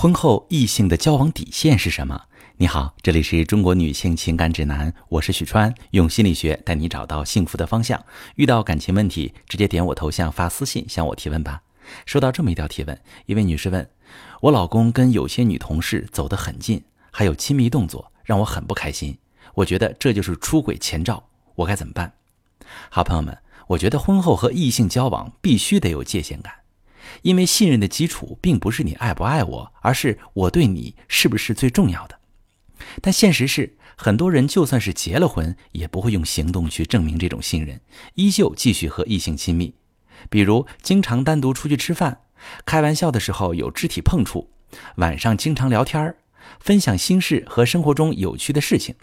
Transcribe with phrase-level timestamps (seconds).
[0.00, 2.22] 婚后异性的交往底线是什么？
[2.58, 8.00] 你好，这里是中国女性情感指南，我是许川，用心理学带你找到幸福的方向。
[8.36, 11.60] 遇到感情问题，直接点我头像发私信向我提问吧。
[12.06, 13.90] 收到这么一条提问，一位女士问：
[14.42, 16.80] 我老公跟有些女同事走得很近，
[17.10, 19.18] 还有亲密动作，让我很不开心。
[19.54, 21.24] 我觉得这就是出轨前兆，
[21.56, 22.12] 我该怎么办？
[22.88, 23.36] 好朋友们，
[23.66, 26.54] 我觉得婚后和异性交往必须得有界限感。
[27.22, 32.18] 因为信任的基础并不是你爱不爱我，而是我对你是不是最重要的。
[33.02, 37.80] 但现实是，很多人就算是结了婚，也不会用行动去证明这种信任，
[38.14, 39.74] 依旧继续和异性亲密。
[40.30, 42.20] 比如，经常单独出去吃饭，
[42.64, 44.50] 开玩笑的时候有肢体碰触，
[44.96, 46.14] 晚上经常聊天
[46.60, 48.94] 分享心事和生活中有趣的事情。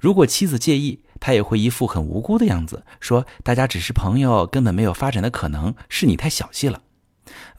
[0.00, 6.82] 如果妻子介意，他也会一副很无辜的样子，说：“大家只是朋友，根本没有发展的可能，是你太小气了。”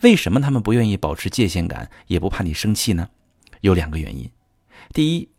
[0.02, 3.10] 为什么他们不愿意保持界限感，也不怕你生气呢？
[3.62, 4.30] 有两个原因。
[4.94, 5.30] 第一，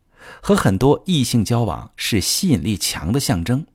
[0.40, 3.66] 和很多异性交往是吸引力强的象征，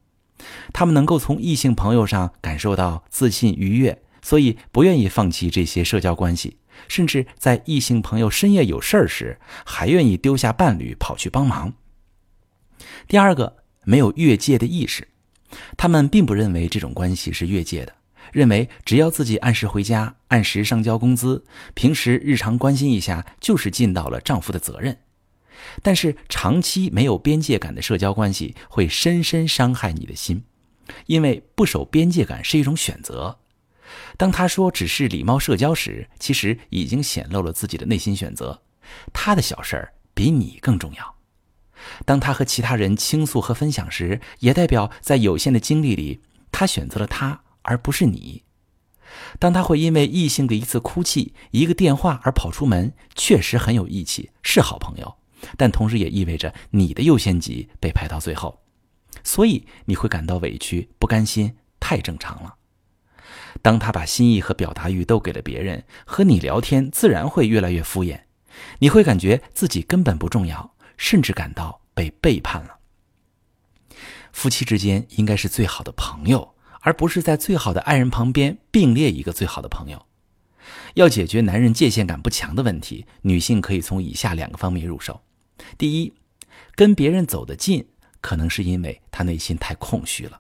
[0.72, 11.74] 他们能够从异性朋友上感受到自信愉悦，所以不愿意放弃这些社交关系，甚至在异性朋友深夜有事儿时，还愿意丢下伴侣跑去帮忙。
[13.08, 15.08] 第二个，没有越界的意识，
[15.76, 17.94] 他们并不认为这种关系是越界的。
[18.32, 24.98] 认为只要自己按时回家、按时上交工资，平时日常关心一下，就是尽到了丈夫的责任。
[25.82, 30.44] 但是长期没有边界感的社交关系会深深伤害你的心，
[31.08, 33.40] 因为不守边界感是一种选择。
[34.18, 38.62] 当他说只是礼貌社交时，其实已经显露了自己的内心选择。
[39.12, 41.16] 他的小事儿比你更重要。
[42.06, 47.42] 当他和其他人倾诉和分享时，也代表在有限的精力里，他选择了他。
[47.68, 48.44] 而不是你。
[49.40, 55.18] 当他会因为异性的一次哭泣、一个电话而跑出门，确实很有义气，是好朋友。
[55.56, 58.60] 但同时也意味着你的优先级被排到最后，
[59.24, 62.56] 所以你会感到委屈、不甘心，太正常了。
[63.62, 68.22] 当他把心意和表达欲都给了别人，和你聊天自然会越来越敷衍，
[68.80, 72.80] 你会感觉自己根本不重要，甚至感到被背叛了。
[74.32, 76.56] 夫妻之间应该是最好的朋友。
[76.82, 80.06] 而不是在最好的爱人旁边并列一个最好的朋友。
[80.96, 85.22] 要解决男人界限感不强的问题，女性可以从以下两个方面入手。
[85.78, 86.14] 第一，
[86.76, 87.86] 跟别人走得近，
[88.20, 90.40] 可能是因为他内心太空虚了，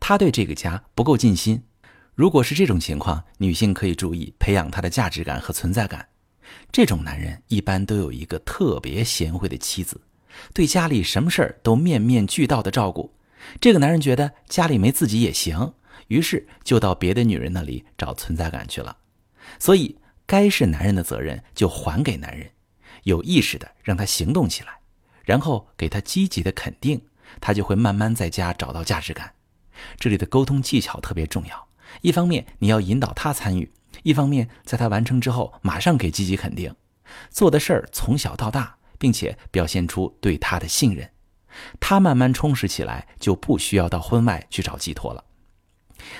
[0.00, 1.62] 他对这个家不够尽心。
[2.14, 6.06] 如果是这种情况，女性可以注意培养他的价值感和存在感。
[6.70, 10.00] 这种男人一般都有一个特别贤惠的妻子，
[10.52, 13.14] 对家里什么事儿都面面俱到的照顾。
[13.60, 15.74] 这个男人觉得家里没自己也行，
[16.08, 18.96] 于是就到别的女人那里找存在感去了。
[19.58, 22.50] 所以，该是男人的责任就还给男人，
[23.04, 24.78] 有意识的让他行动起来，
[25.24, 27.00] 然后给他积极的肯定，
[27.40, 29.34] 他就会慢慢在家找到价值感。
[29.98, 31.68] 这里的沟通技巧特别重要，
[32.02, 33.70] 一方面你要引导他参与，
[34.02, 36.74] 一方面在他完成之后马上给积极肯定，
[37.30, 41.10] 做的事儿从小到大，并且表现出对他的信任。
[41.80, 45.24] 他慢慢充实起来，就不需要到婚外去找寄托了。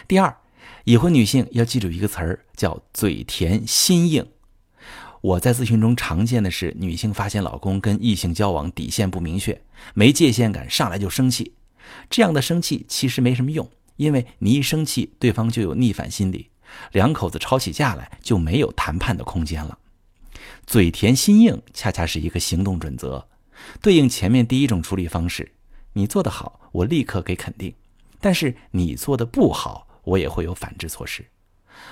[0.06, 0.36] 第二，
[0.84, 4.26] 已婚女性要记住一个词儿，叫“嘴甜心硬”。
[5.22, 9.62] 我在咨询中常见的是，女性发现老公跟异性交往底线不明确，
[9.94, 11.54] 没界限感，上来就生气。
[12.10, 16.50] 这样的生气其实没什么用，因为你一生气，对方就有逆反心理，
[16.90, 19.78] 两口子吵起架来就没有谈判的空间了。
[20.66, 23.28] 嘴甜心硬，恰恰是一个行动准则。
[23.80, 25.52] 对应前面第一种处理方式，
[25.94, 27.72] 你做得好，我立刻给肯定；
[28.20, 31.24] 但是你做的不好，我也会有反制措施。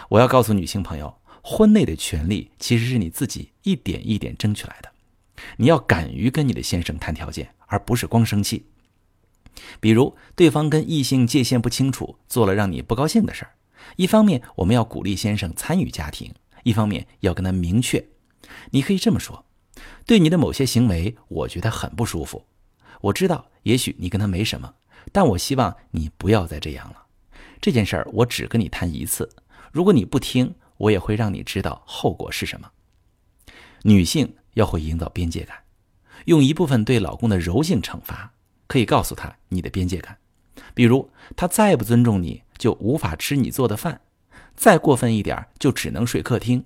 [0.09, 4.91] 我要告诉女性朋友，婚内的权利其实是你自己一点一点争取来的。
[5.57, 8.67] 你要敢于跟你的先生谈条件，而不是光生气。
[9.81, 13.53] 比如对方跟异性界限不清楚，做了让你不高兴的事儿，
[13.97, 16.33] 一方面我们要鼓励先生参与家庭，
[16.63, 18.05] 一方面要跟他明确。
[18.71, 19.45] 你可以这么说。
[20.11, 22.45] 对你的某些行为，我觉得很不舒服。
[23.01, 24.75] 我知道，也许你跟他没什么，
[25.13, 27.07] 但我希望你不要再这样了。
[27.61, 29.31] 这件事儿我只跟你谈一次，
[29.71, 32.69] 如果你不听，我也会让你知道后果是什么。
[33.83, 35.57] 女性要会营造边界感，
[36.25, 38.33] 用一部分对老公的柔性惩罚，
[38.67, 40.19] 可以告诉他你的边界感。
[40.75, 43.95] 比如，他再不尊重你，就无法吃你做的饭；
[44.57, 46.65] 再过分一点，就只能睡客厅。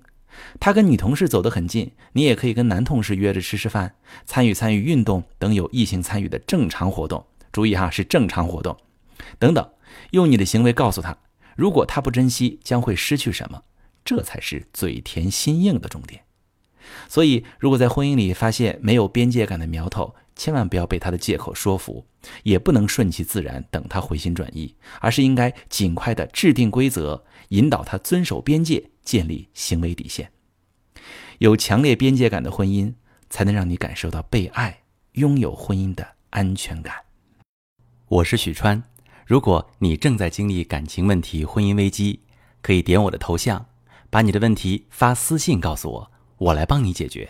[0.59, 3.95] 他跟女同事走得很近，你也可以跟男同事约着吃吃饭，
[4.25, 7.25] 参与参与运动等有异性参与的正常活动。
[7.51, 8.75] 注意哈，是正常活动。
[9.39, 9.69] 等等，
[10.11, 11.17] 用你的行为告诉他，
[11.55, 13.63] 如果他不珍惜，将会失去什么。
[14.03, 16.21] 这才是嘴甜心硬的重点。
[17.07, 22.05] 所以，如果在婚姻里发现没有边界感的苗头，千万不要被他的借口说服，
[22.43, 30.29] 也不能顺其自然等他回心转意，而是应该尽快的制定规则，引导他遵守边界，建立行为底线。
[31.39, 32.93] 有强烈边界感的婚姻，
[33.29, 34.81] 才能让你感受到被爱，
[35.13, 36.95] 拥有婚姻的安全感。
[38.07, 38.83] 我是许川，
[39.25, 42.19] 如果你正在经历感情问题、婚姻危机，
[42.61, 43.65] 可以点我的头像，
[44.09, 47.29] 把你的问题发私信告诉我，我来帮你解决。